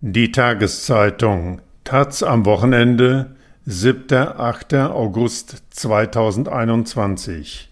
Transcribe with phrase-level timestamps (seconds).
[0.00, 3.34] Die Tageszeitung Taz am Wochenende
[3.66, 4.12] 7.
[4.12, 4.74] 8.
[4.74, 7.68] August 2021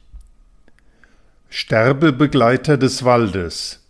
[1.49, 3.87] Sterbebegleiter des Waldes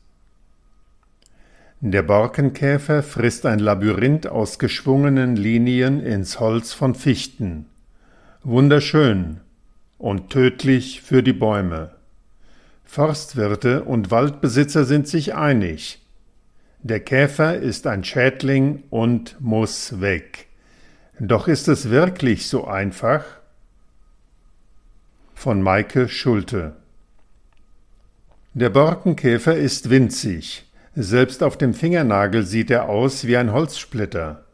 [1.81, 7.65] Der Borkenkäfer frisst ein Labyrinth aus geschwungenen Linien ins Holz von Fichten.
[8.43, 9.41] Wunderschön
[9.97, 11.93] und tödlich für die Bäume.
[12.85, 16.03] Forstwirte und Waldbesitzer sind sich einig.
[16.83, 20.47] Der Käfer ist ein Schädling und muss weg.
[21.19, 23.25] Doch ist es wirklich so einfach?
[25.35, 26.77] Von Maike Schulte
[28.55, 30.71] Der Borkenkäfer ist winzig.
[30.95, 34.45] Selbst auf dem Fingernagel sieht er aus wie ein Holzsplitter.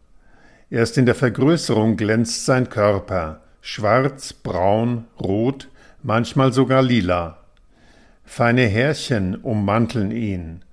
[0.71, 5.69] Erst in der Vergrößerung glänzt sein Körper, schwarz, braun, rot,
[6.03, 7.39] manchmal sogar lila.
[8.25, 10.65] Feine Härchen ummanteln ihn.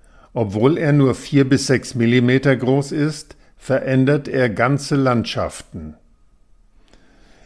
[0.42, 5.96] Obwohl er nur vier bis sechs Millimeter groß ist, verändert er ganze Landschaften.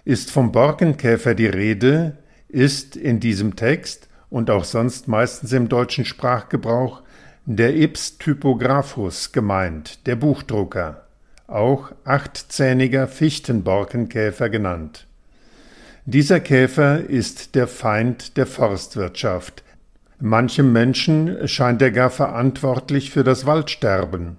[0.06, 6.06] Ist vom Borkenkäfer die Rede, ist in diesem Text und auch sonst meistens im deutschen
[6.06, 7.02] Sprachgebrauch
[7.46, 11.08] der Ips typographus gemeint, der Buchdrucker,
[11.48, 15.08] auch achtzähniger Fichtenborkenkäfer genannt.
[16.06, 19.64] Dieser Käfer ist der Feind der Forstwirtschaft,
[20.20, 24.38] Manchem Menschen scheint er gar verantwortlich für das Waldsterben.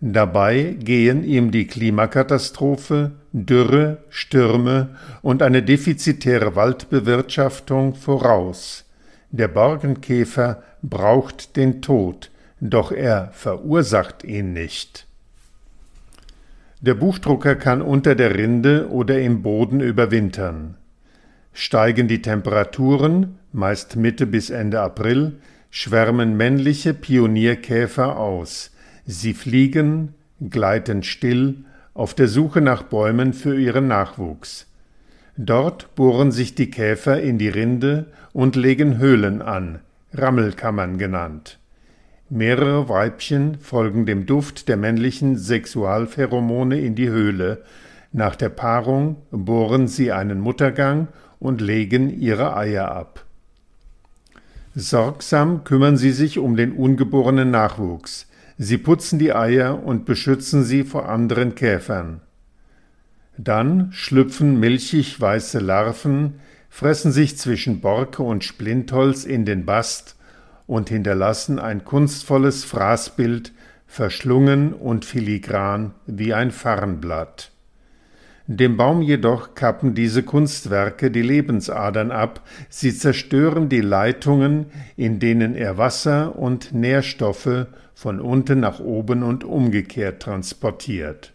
[0.00, 8.84] Dabei gehen ihm die Klimakatastrophe, Dürre, Stürme und eine defizitäre Waldbewirtschaftung voraus.
[9.30, 12.30] Der Borkenkäfer braucht den Tod,
[12.60, 15.06] doch er verursacht ihn nicht.
[16.80, 20.76] Der Buchdrucker kann unter der Rinde oder im Boden überwintern.
[21.54, 25.38] Steigen die Temperaturen, meist Mitte bis Ende April,
[25.70, 28.70] schwärmen männliche Pionierkäfer aus.
[29.06, 30.14] Sie fliegen,
[30.50, 34.66] gleiten still, auf der Suche nach Bäumen für ihren Nachwuchs.
[35.38, 39.80] Dort bohren sich die Käfer in die Rinde und legen Höhlen an,
[40.12, 41.58] Rammelkammern genannt.
[42.28, 47.62] Mehrere Weibchen folgen dem Duft der männlichen Sexualpheromone in die Höhle.
[48.12, 53.25] Nach der Paarung bohren sie einen Muttergang und legen ihre Eier ab.
[54.78, 58.28] Sorgsam kümmern sie sich um den ungeborenen Nachwuchs.
[58.58, 62.20] Sie putzen die Eier und beschützen sie vor anderen Käfern.
[63.38, 70.16] Dann schlüpfen milchig weiße Larven, fressen sich zwischen Borke und Splintholz in den Bast
[70.66, 73.52] und hinterlassen ein kunstvolles Fraßbild,
[73.86, 77.50] verschlungen und filigran wie ein Farnblatt.
[78.48, 85.56] Dem Baum jedoch kappen diese Kunstwerke die Lebensadern ab, sie zerstören die Leitungen, in denen
[85.56, 91.32] er Wasser und Nährstoffe von unten nach oben und umgekehrt transportiert.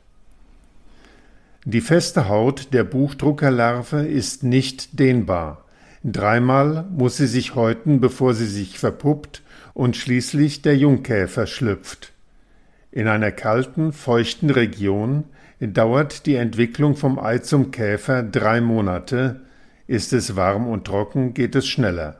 [1.66, 5.66] Die feste Haut der Buchdruckerlarve ist nicht dehnbar.
[6.04, 12.14] Dreimal muss sie sich häuten, bevor sie sich verpuppt und schließlich der Jungkäfer schlüpft.
[12.92, 15.24] In einer kalten, feuchten Region
[15.62, 19.42] dauert die Entwicklung vom Ei zum Käfer drei Monate,
[19.88, 22.18] ist es warm und trocken, geht es schneller.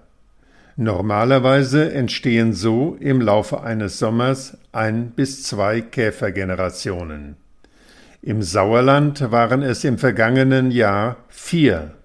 [0.78, 7.36] Normalerweise entstehen so im Laufe eines Sommers ein bis zwei Käfergenerationen.
[8.22, 11.96] Im Sauerland waren es im vergangenen Jahr vier.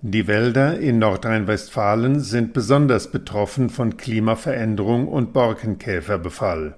[0.00, 6.76] Die Wälder in Nordrhein-Westfalen sind besonders betroffen von Klimaveränderung und Borkenkäferbefall.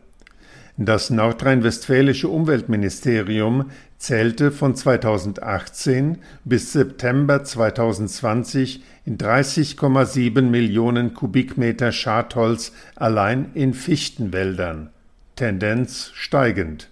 [0.81, 13.51] Das nordrhein-westfälische Umweltministerium zählte von 2018 bis September 2020 in 30,7 Millionen Kubikmeter Schadholz allein
[13.55, 14.91] in Fichtenwäldern,
[15.35, 16.89] Tendenz steigend.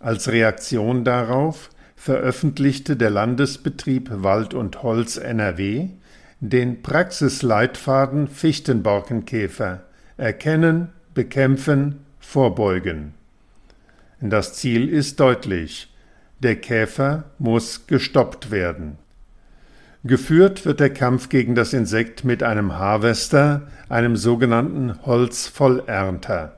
[0.00, 5.86] Als Reaktion darauf veröffentlichte der Landesbetrieb Wald und Holz NRW
[6.40, 9.84] den Praxisleitfaden Fichtenborkenkäfer
[10.16, 13.12] Erkennen, bekämpfen, vorbeugen.
[14.20, 15.92] Das Ziel ist deutlich.
[16.38, 18.96] Der Käfer muss gestoppt werden.
[20.04, 26.56] Geführt wird der Kampf gegen das Insekt mit einem Harvester, einem sogenannten Holzvollernter.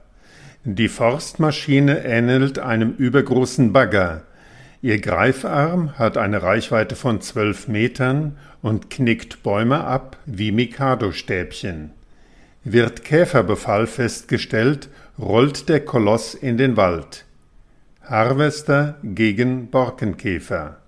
[0.64, 4.22] Die Forstmaschine ähnelt einem übergroßen Bagger.
[4.80, 11.90] Ihr Greifarm hat eine Reichweite von zwölf Metern und knickt Bäume ab wie Mikado-Stäbchen.
[12.66, 14.88] Wird Käferbefall festgestellt,
[15.18, 17.26] rollt der Koloss in den Wald.
[18.02, 20.78] Harvester gegen Borkenkäfer.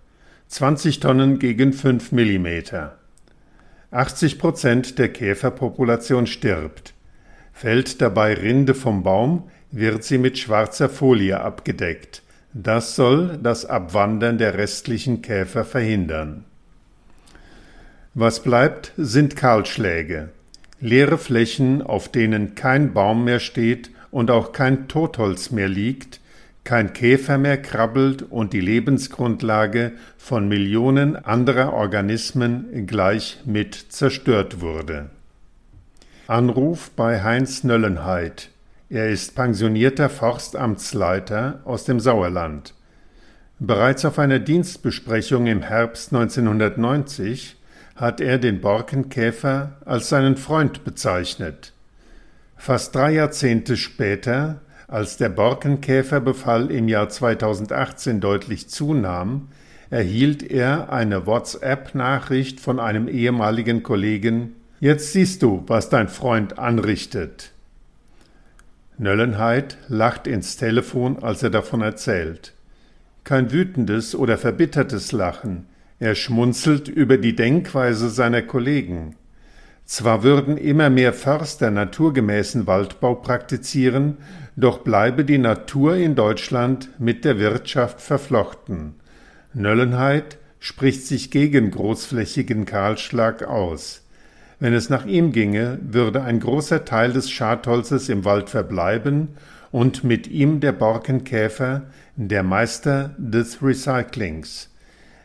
[0.49, 2.97] 20 Tonnen gegen 5 Millimeter.
[3.91, 6.95] 80 Prozent der Käferpopulation stirbt.
[7.53, 12.23] Fällt dabei Rinde vom Baum, wird sie mit schwarzer Folie abgedeckt.
[12.55, 16.45] Das soll das Abwandern der restlichen Käfer verhindern.
[18.15, 20.31] Was bleibt, sind Kahlschläge.
[20.81, 26.21] Leere Flächen, auf denen kein Baum mehr steht und auch kein Totholz mehr liegt,
[26.65, 35.11] kein Käfer mehr krabbelt und die Lebensgrundlage von Millionen anderer Organismen gleich mit zerstört wurde.
[36.27, 38.51] Anruf bei Heinz Nöllenheit.
[38.91, 42.75] Er ist pensionierter Forstamtsleiter aus dem Sauerland.
[43.59, 47.57] Bereits auf einer Dienstbesprechung im Herbst 1990
[47.97, 51.73] hat er den Borkenkäfer als seinen Freund bezeichnet.
[52.57, 59.49] Fast drei Jahrzehnte später als der Borkenkäferbefall im Jahr 2018 deutlich zunahm,
[59.91, 67.53] erhielt er eine WhatsApp-Nachricht von einem ehemaligen Kollegen Jetzt siehst du, was dein Freund anrichtet.
[68.99, 72.53] Nöllenheit lacht ins Telefon, als er davon erzählt.
[73.25, 75.67] Kein wütendes oder verbittertes Lachen,
[75.99, 79.17] er schmunzelt über die Denkweise seiner Kollegen.
[79.85, 84.17] Zwar würden immer mehr Förster naturgemäßen Waldbau praktizieren,
[84.57, 88.95] doch bleibe die Natur in Deutschland mit der Wirtschaft verflochten.
[89.55, 94.03] Nöllenheit spricht sich gegen großflächigen Kahlschlag aus.
[94.59, 99.29] Wenn es nach ihm ginge, würde ein großer Teil des Schadholzes im Wald verbleiben
[99.71, 101.83] und mit ihm der Borkenkäfer,
[102.17, 104.71] der Meister des Recyclings.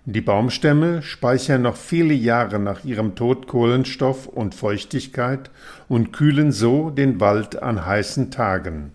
[0.05, 5.51] Die Baumstämme speichern noch viele Jahre nach ihrem Tod Kohlenstoff und Feuchtigkeit
[5.87, 8.93] und kühlen so den Wald an heißen Tagen.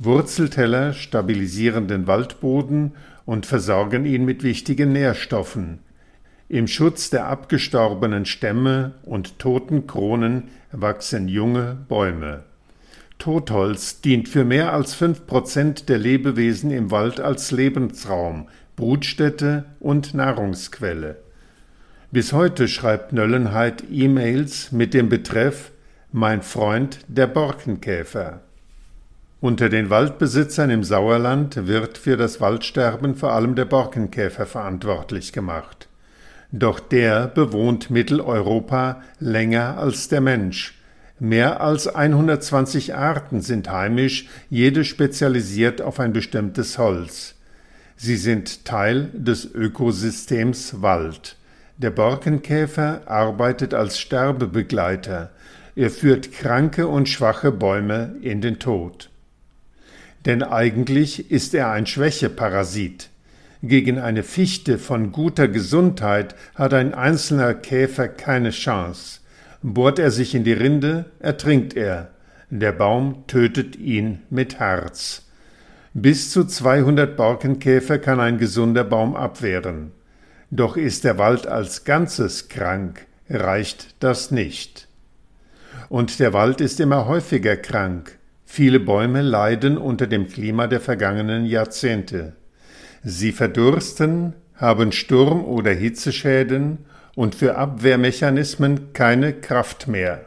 [0.00, 2.92] Wurzelteller stabilisieren den Waldboden
[3.24, 5.78] und versorgen ihn mit wichtigen Nährstoffen.
[6.48, 12.42] Im Schutz der abgestorbenen Stämme und toten Kronen wachsen junge Bäume.
[13.18, 20.12] Totholz dient für mehr als fünf Prozent der Lebewesen im Wald als Lebensraum, Brutstätte und
[20.12, 21.16] Nahrungsquelle.
[22.12, 25.72] Bis heute schreibt Nöllenheit E-Mails mit dem Betreff
[26.12, 28.40] Mein Freund der Borkenkäfer.
[29.40, 35.88] Unter den Waldbesitzern im Sauerland wird für das Waldsterben vor allem der Borkenkäfer verantwortlich gemacht.
[36.52, 40.74] Doch der bewohnt Mitteleuropa länger als der Mensch.
[41.18, 47.35] Mehr als 120 Arten sind heimisch, jede spezialisiert auf ein bestimmtes Holz.
[47.96, 51.36] Sie sind Teil des Ökosystems Wald.
[51.78, 55.30] Der Borkenkäfer arbeitet als Sterbebegleiter.
[55.74, 59.10] Er führt kranke und schwache Bäume in den Tod.
[60.26, 63.08] Denn eigentlich ist er ein Schwächeparasit.
[63.62, 69.20] Gegen eine Fichte von guter Gesundheit hat ein einzelner Käfer keine Chance.
[69.62, 72.10] Bohrt er sich in die Rinde, ertrinkt er.
[72.50, 75.25] Der Baum tötet ihn mit Herz.
[75.98, 79.92] Bis zu 200 Borkenkäfer kann ein gesunder Baum abwehren.
[80.50, 84.88] Doch ist der Wald als Ganzes krank, reicht das nicht.
[85.88, 88.18] Und der Wald ist immer häufiger krank.
[88.44, 92.34] Viele Bäume leiden unter dem Klima der vergangenen Jahrzehnte.
[93.02, 96.84] Sie verdursten, haben Sturm- oder Hitzeschäden
[97.14, 100.26] und für Abwehrmechanismen keine Kraft mehr.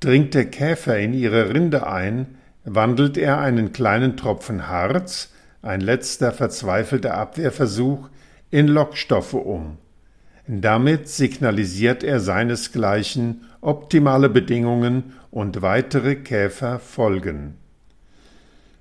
[0.00, 6.32] Dringt der Käfer in ihre Rinde ein, wandelt er einen kleinen Tropfen Harz, ein letzter
[6.32, 8.08] verzweifelter Abwehrversuch,
[8.50, 9.78] in Lockstoffe um.
[10.46, 17.54] Damit signalisiert er seinesgleichen optimale Bedingungen und weitere Käfer folgen.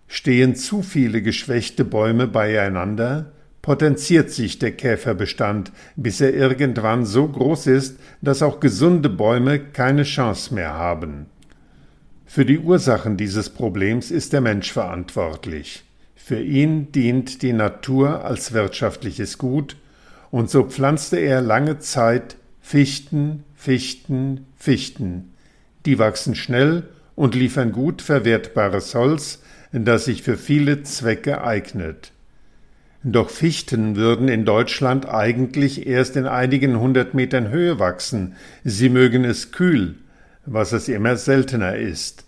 [0.08, 3.32] Stehen zu viele geschwächte Bäume beieinander,
[3.62, 10.04] potenziert sich der Käferbestand, bis er irgendwann so groß ist, dass auch gesunde Bäume keine
[10.04, 11.28] Chance mehr haben.
[12.32, 15.84] Für die Ursachen dieses Problems ist der Mensch verantwortlich.
[16.16, 19.78] Für ihn dient die Natur als wirtschaftliches Gut,
[20.30, 25.34] und so pflanzte er lange Zeit Fichten, Fichten, Fichten.
[25.88, 26.84] Die wachsen schnell
[27.16, 32.12] und liefern gut verwertbares Holz, das sich für viele Zwecke eignet.
[33.02, 39.26] Doch Fichten würden in Deutschland eigentlich erst in einigen hundert Metern Höhe wachsen, sie mögen
[39.26, 39.96] es kühl,
[40.52, 42.26] was es immer seltener ist.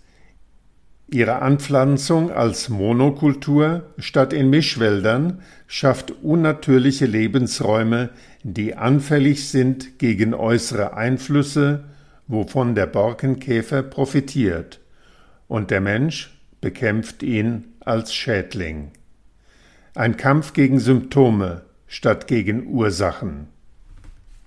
[1.10, 8.10] Ihre Anpflanzung als Monokultur statt in Mischwäldern schafft unnatürliche Lebensräume,
[8.42, 11.84] die anfällig sind gegen äußere Einflüsse,
[12.28, 14.80] wovon der Borkenkäfer profitiert,
[15.48, 18.92] und der Mensch bekämpft ihn als Schädling.
[19.94, 23.48] Ein Kampf gegen Symptome statt gegen Ursachen.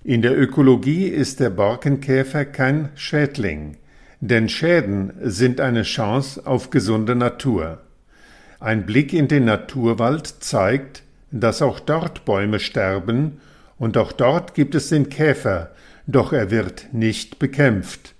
[0.08, 3.76] In der Ökologie ist der Borkenkäfer kein Schädling.
[4.20, 7.80] Denn Schäden sind eine Chance auf gesunde Natur.
[8.60, 13.40] Ein Blick in den Naturwald zeigt, dass auch dort Bäume sterben
[13.78, 15.72] und auch dort gibt es den Käfer,
[16.06, 18.14] doch er wird nicht bekämpft.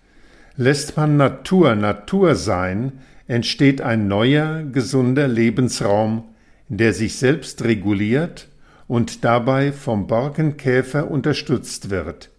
[0.56, 2.94] Lässt man Natur Natur sein,
[3.28, 6.24] entsteht ein neuer, gesunder Lebensraum,
[6.68, 8.48] der sich selbst reguliert
[8.88, 12.30] und dabei vom Borkenkäfer unterstützt wird.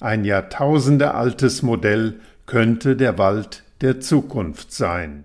[0.00, 5.24] Ein Jahrtausende altes Modell könnte der Wald der Zukunft sein.